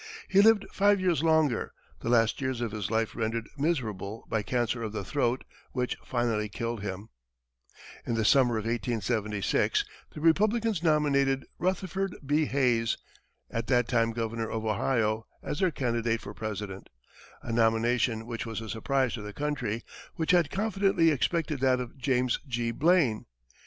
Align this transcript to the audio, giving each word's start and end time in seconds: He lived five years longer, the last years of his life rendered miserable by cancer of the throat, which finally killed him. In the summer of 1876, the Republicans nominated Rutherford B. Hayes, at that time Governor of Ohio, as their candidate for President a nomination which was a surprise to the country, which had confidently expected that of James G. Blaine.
He 0.27 0.41
lived 0.41 0.65
five 0.73 0.99
years 0.99 1.21
longer, 1.21 1.73
the 1.99 2.09
last 2.09 2.41
years 2.41 2.59
of 2.59 2.71
his 2.71 2.89
life 2.89 3.15
rendered 3.15 3.47
miserable 3.55 4.25
by 4.31 4.41
cancer 4.41 4.81
of 4.81 4.93
the 4.93 5.05
throat, 5.05 5.43
which 5.73 5.95
finally 6.03 6.49
killed 6.49 6.81
him. 6.81 7.09
In 8.03 8.15
the 8.15 8.25
summer 8.25 8.57
of 8.57 8.65
1876, 8.65 9.85
the 10.15 10.19
Republicans 10.19 10.81
nominated 10.81 11.45
Rutherford 11.59 12.15
B. 12.25 12.45
Hayes, 12.45 12.97
at 13.51 13.67
that 13.67 13.87
time 13.87 14.11
Governor 14.11 14.49
of 14.49 14.65
Ohio, 14.65 15.27
as 15.43 15.59
their 15.59 15.69
candidate 15.69 16.19
for 16.21 16.33
President 16.33 16.89
a 17.43 17.51
nomination 17.51 18.25
which 18.25 18.43
was 18.43 18.59
a 18.59 18.69
surprise 18.69 19.13
to 19.13 19.21
the 19.21 19.33
country, 19.33 19.83
which 20.15 20.31
had 20.31 20.49
confidently 20.49 21.11
expected 21.11 21.59
that 21.59 21.79
of 21.79 21.95
James 21.99 22.39
G. 22.47 22.71
Blaine. 22.71 23.27